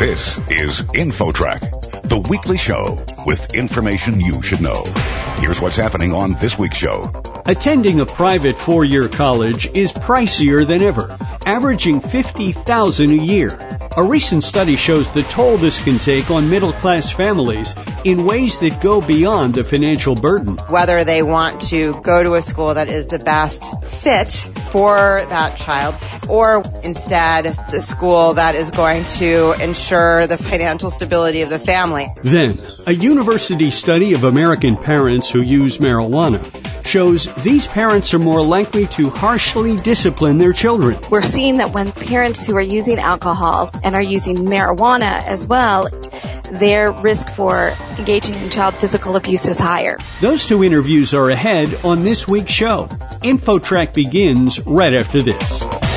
[0.00, 4.82] This is InfoTrack, the weekly show with information you should know.
[5.36, 7.12] Here's what's happening on this week's show.
[7.44, 13.69] Attending a private four-year college is pricier than ever, averaging 50,000 a year.
[13.96, 18.56] A recent study shows the toll this can take on middle class families in ways
[18.60, 20.58] that go beyond the financial burden.
[20.68, 24.30] Whether they want to go to a school that is the best fit
[24.70, 25.96] for that child
[26.28, 32.06] or instead the school that is going to ensure the financial stability of the family.
[32.22, 36.40] Then, a university study of American parents who use marijuana
[36.84, 40.98] shows these parents are more likely to harshly discipline their children.
[41.08, 45.88] We're seeing that when parents who are using alcohol and are using marijuana as well,
[46.50, 49.96] their risk for engaging in child physical abuse is higher.
[50.20, 52.86] Those two interviews are ahead on this week's show.
[53.22, 55.89] InfoTrack begins right after this.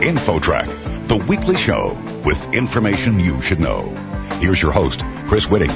[0.00, 1.92] InfoTrack, the weekly show
[2.24, 3.82] with information you should know.
[4.40, 5.70] Here's your host, Chris Whitting.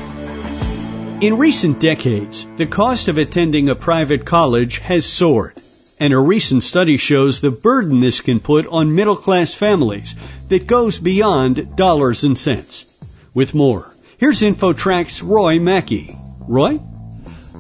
[1.22, 5.61] In recent decades, the cost of attending a private college has soared,
[6.00, 10.14] and a recent study shows the burden this can put on middle class families
[10.48, 12.97] that goes beyond dollars and cents.
[13.34, 16.16] With more, here's InfoTrack's Roy Mackey.
[16.48, 16.81] Roy?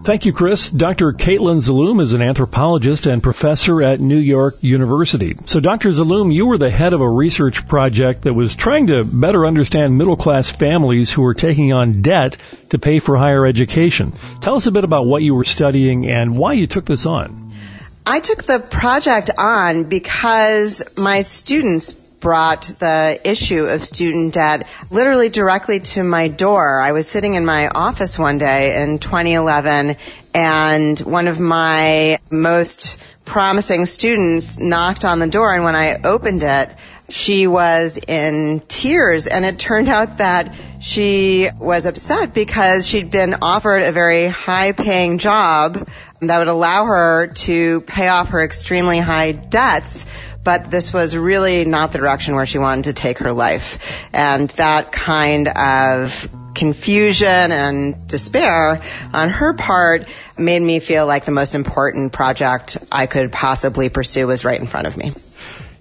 [0.04, 0.68] Thank you, Chris.
[0.68, 1.14] Dr.
[1.14, 5.34] Caitlin Zaloom is an anthropologist and professor at New York University.
[5.46, 5.88] So, Dr.
[5.88, 9.96] Zaloom, you were the head of a research project that was trying to better understand
[9.96, 12.36] middle class families who were taking on debt
[12.68, 14.12] to pay for higher education.
[14.42, 17.54] Tell us a bit about what you were studying and why you took this on.
[18.04, 25.28] I took the project on because my students brought the issue of student debt literally
[25.28, 26.80] directly to my door.
[26.80, 29.96] I was sitting in my office one day in 2011
[30.34, 36.42] and one of my most promising students knocked on the door and when I opened
[36.42, 36.70] it,
[37.08, 43.36] she was in tears and it turned out that she was upset because she'd been
[43.42, 45.88] offered a very high paying job
[46.20, 50.06] that would allow her to pay off her extremely high debts
[50.44, 54.06] but this was really not the direction where she wanted to take her life.
[54.12, 58.80] And that kind of confusion and despair
[59.12, 60.06] on her part
[60.38, 64.66] made me feel like the most important project I could possibly pursue was right in
[64.66, 65.14] front of me.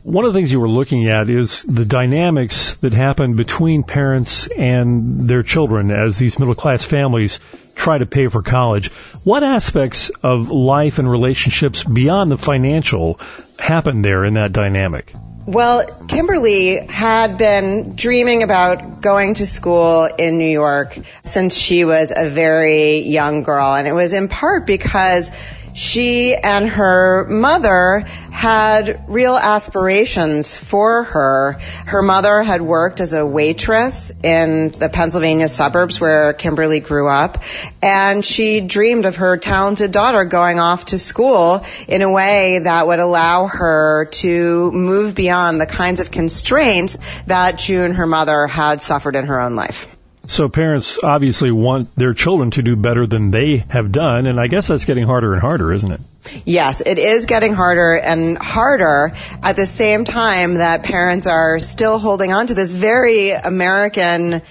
[0.03, 4.47] One of the things you were looking at is the dynamics that happen between parents
[4.47, 7.39] and their children as these middle class families
[7.83, 8.89] try to pay for college.
[9.25, 13.19] What aspects of life and relationships beyond the financial
[13.59, 15.13] happen there in that dynamic?
[15.45, 22.13] Well, Kimberly had been dreaming about going to school in New York since she was
[22.15, 23.75] a very young girl.
[23.75, 25.29] And it was in part because
[25.73, 31.53] she and her mother had real aspirations for her.
[31.85, 37.43] Her mother had worked as a waitress in the Pennsylvania suburbs where Kimberly grew up,
[37.81, 42.87] and she dreamed of her talented daughter going off to school in a way that
[42.87, 46.97] would allow her to move beyond the kinds of constraints
[47.27, 49.92] that June, her mother, had suffered in her own life.
[50.25, 54.47] So parents obviously want their children to do better than they have done, and I
[54.47, 55.99] guess that's getting harder and harder, isn't it?
[56.45, 59.13] Yes, it is getting harder and harder
[59.43, 64.41] at the same time that parents are still holding on to this very American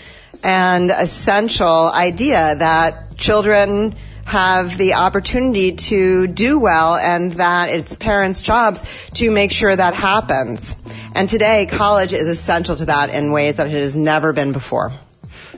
[0.44, 3.94] and essential idea that children
[4.26, 9.94] have the opportunity to do well and that it's parents' jobs to make sure that
[9.94, 10.76] happens.
[11.14, 14.92] And today, college is essential to that in ways that it has never been before.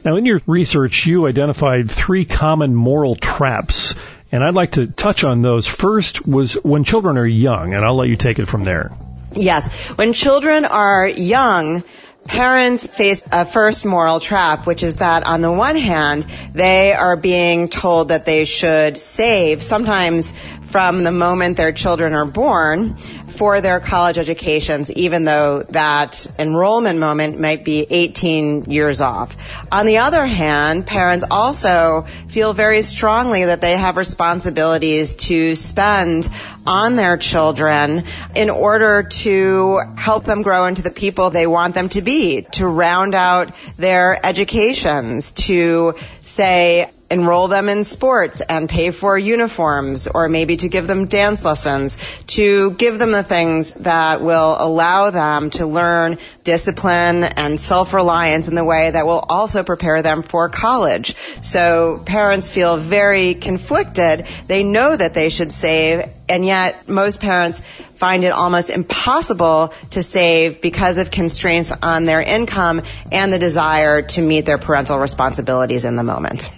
[0.05, 3.95] Now, in your research, you identified three common moral traps,
[4.31, 5.67] and I'd like to touch on those.
[5.67, 8.91] First was when children are young, and I'll let you take it from there.
[9.33, 9.67] Yes.
[9.97, 11.83] When children are young,
[12.27, 17.17] parents face a first moral trap, which is that on the one hand, they are
[17.17, 20.33] being told that they should save, sometimes
[20.67, 22.97] from the moment their children are born,
[23.35, 29.37] for their college educations, even though that enrollment moment might be 18 years off.
[29.73, 36.29] On the other hand, parents also feel very strongly that they have responsibilities to spend
[36.67, 38.03] on their children
[38.35, 42.67] in order to help them grow into the people they want them to be, to
[42.67, 50.29] round out their educations, to say, enroll them in sports and pay for uniforms or
[50.29, 55.67] maybe to give them dance lessons, to give them things that will allow them to
[55.67, 61.17] learn discipline and self-reliance in the way that will also prepare them for college.
[61.43, 64.27] So parents feel very conflicted.
[64.47, 70.03] They know that they should save and yet most parents find it almost impossible to
[70.03, 72.83] save because of constraints on their income
[73.13, 76.51] and the desire to meet their parental responsibilities in the moment.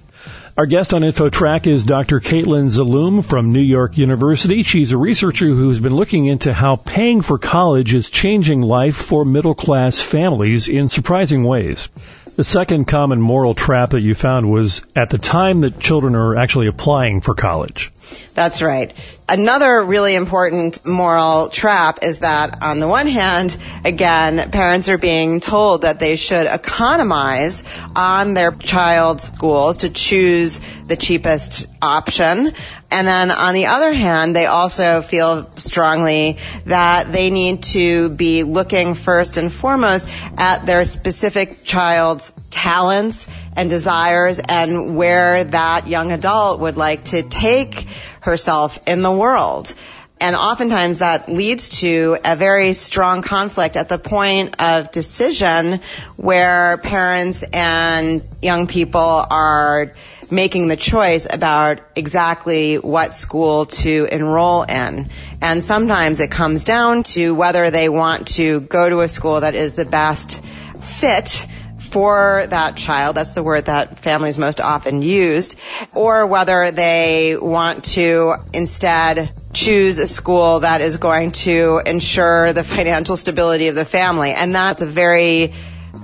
[0.58, 2.19] Our guest on InfoTrack is Dr.
[2.19, 4.62] Caitlin Zaloom from New York University.
[4.62, 9.26] She's a researcher who's been looking into how paying for college is changing life for
[9.26, 11.91] middle class families in surprising ways.
[12.36, 16.36] The second common moral trap that you found was at the time that children are
[16.36, 17.90] actually applying for college.
[18.34, 18.92] That's right.
[19.26, 23.56] Another really important moral trap is that on the one hand,
[23.86, 27.64] again, parents are being told that they should economize
[27.96, 32.52] on their child's schools to choose the cheapest option.
[32.90, 38.44] And then on the other hand, they also feel strongly that they need to be
[38.44, 46.12] looking first and foremost at their specific child's talents and desires and where that young
[46.12, 47.88] adult would like to take
[48.20, 49.74] herself in the world.
[50.18, 55.80] And oftentimes that leads to a very strong conflict at the point of decision
[56.16, 59.92] where parents and young people are
[60.30, 65.06] making the choice about exactly what school to enroll in.
[65.42, 69.54] And sometimes it comes down to whether they want to go to a school that
[69.54, 71.46] is the best fit
[71.78, 73.17] for that child.
[73.17, 75.56] That's the word that families most often used.
[75.94, 82.64] Or whether they want to instead choose a school that is going to ensure the
[82.64, 84.32] financial stability of the family.
[84.32, 85.52] And that's a very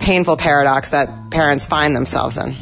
[0.00, 2.54] painful paradox that parents find themselves in.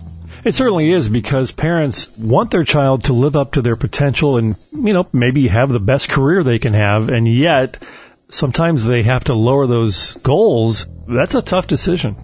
[0.43, 4.57] It certainly is because parents want their child to live up to their potential and,
[4.73, 7.11] you know, maybe have the best career they can have.
[7.11, 7.77] And yet
[8.31, 10.87] sometimes they have to lower those goals.
[11.07, 12.17] That's a tough decision.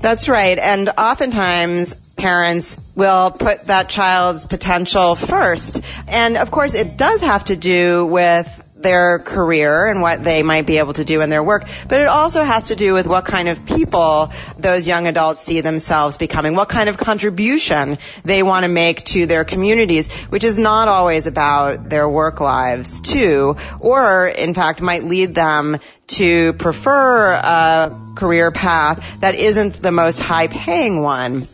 [0.00, 0.58] That's right.
[0.58, 5.84] And oftentimes parents will put that child's potential first.
[6.08, 10.66] And of course it does have to do with their career and what they might
[10.66, 13.24] be able to do in their work, but it also has to do with what
[13.24, 18.62] kind of people those young adults see themselves becoming, what kind of contribution they want
[18.62, 24.28] to make to their communities, which is not always about their work lives too, or
[24.28, 30.46] in fact might lead them to prefer a career path that isn't the most high
[30.46, 31.46] paying one.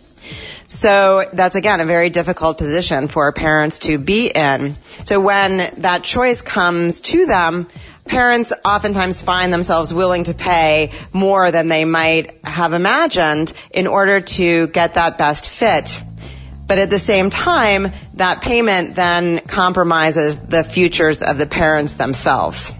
[0.71, 4.75] So that's again a very difficult position for parents to be in.
[5.05, 7.67] So when that choice comes to them,
[8.05, 14.21] parents oftentimes find themselves willing to pay more than they might have imagined in order
[14.21, 16.01] to get that best fit.
[16.69, 22.73] But at the same time, that payment then compromises the futures of the parents themselves.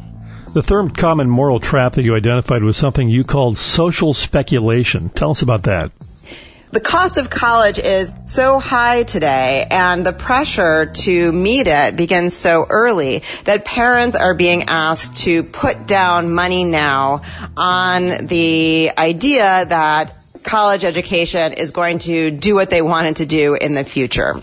[0.55, 5.09] The third common moral trap that you identified was something you called social speculation.
[5.09, 5.91] Tell us about that.
[6.73, 12.33] The cost of college is so high today and the pressure to meet it begins
[12.33, 17.23] so early that parents are being asked to put down money now
[17.57, 20.15] on the idea that
[20.45, 24.41] college education is going to do what they want it to do in the future.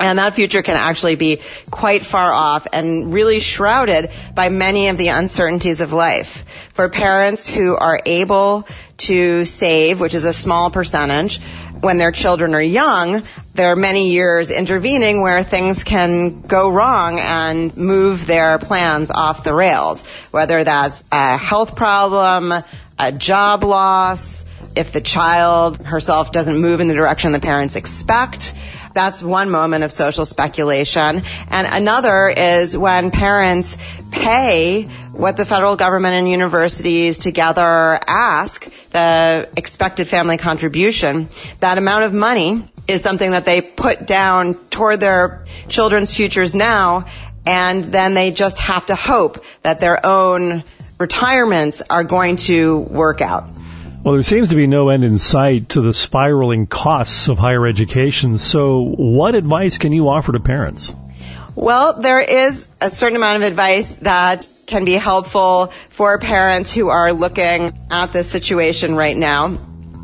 [0.00, 4.96] And that future can actually be quite far off and really shrouded by many of
[4.98, 6.70] the uncertainties of life.
[6.74, 11.40] For parents who are able to save, which is a small percentage,
[11.80, 13.22] when their children are young,
[13.54, 19.44] there are many years intervening where things can go wrong and move their plans off
[19.44, 20.04] the rails.
[20.32, 22.52] Whether that's a health problem,
[22.98, 24.44] a job loss,
[24.76, 28.54] if the child herself doesn't move in the direction the parents expect,
[28.92, 31.22] that's one moment of social speculation.
[31.48, 33.76] And another is when parents
[34.10, 41.28] pay what the federal government and universities together ask, the expected family contribution,
[41.60, 47.06] that amount of money is something that they put down toward their children's futures now,
[47.46, 50.62] and then they just have to hope that their own
[50.98, 53.50] retirements are going to work out.
[54.04, 57.66] Well, there seems to be no end in sight to the spiraling costs of higher
[57.66, 58.36] education.
[58.36, 60.94] So, what advice can you offer to parents?
[61.56, 66.90] Well, there is a certain amount of advice that can be helpful for parents who
[66.90, 69.56] are looking at this situation right now.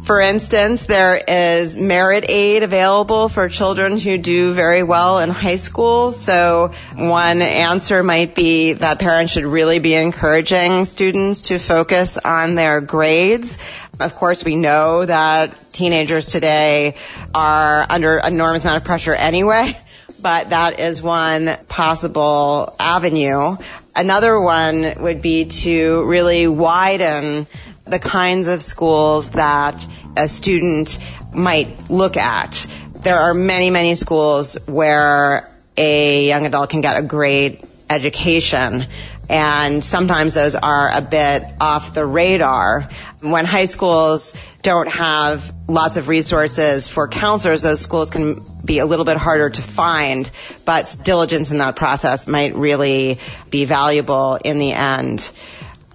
[0.02, 5.57] For instance, there is merit aid available for children who do very well in high
[5.57, 6.11] school.
[6.11, 12.54] So one answer might be that parents should really be encouraging students to focus on
[12.54, 13.59] their grades
[14.00, 16.95] Of course, we know that teenagers today
[17.35, 19.76] are under enormous amount of pressure anyway,
[20.23, 23.57] but that is one possible avenue.
[23.95, 27.47] Another one would be to really widen
[27.85, 30.99] the kinds of schools that a student
[31.35, 32.66] might look at.
[33.02, 38.87] There are many, many schools where a young adult can get a great education
[39.30, 42.88] and sometimes those are a bit off the radar.
[43.20, 48.87] When high schools don't have lots of resources for counselors, those schools can be a
[48.87, 50.28] little bit harder to find,
[50.64, 53.20] but diligence in that process might really
[53.50, 55.30] be valuable in the end.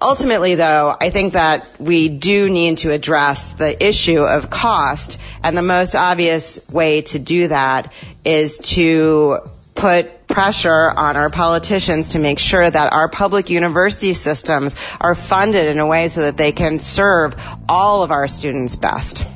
[0.00, 5.56] Ultimately, though, I think that we do need to address the issue of cost, and
[5.56, 7.92] the most obvious way to do that
[8.24, 9.40] is to
[9.76, 15.66] put pressure on our politicians to make sure that our public university systems are funded
[15.66, 17.34] in a way so that they can serve
[17.68, 19.32] all of our students best.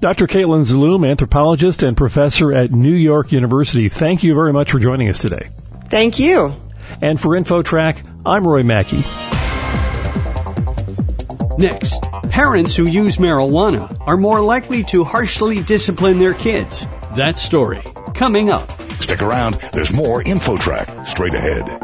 [0.00, 0.26] Dr.
[0.26, 5.08] Caitlin Zaloom, anthropologist and professor at New York University, thank you very much for joining
[5.08, 5.48] us today.
[5.88, 6.54] Thank you.
[7.00, 9.02] And for InfoTrack, I'm Roy Mackey.
[11.56, 16.84] Next, parents who use marijuana are more likely to harshly discipline their kids.
[17.16, 17.82] That story
[18.14, 18.83] coming up.
[19.00, 19.54] Stick around.
[19.72, 21.83] There's more InfoTrack straight ahead.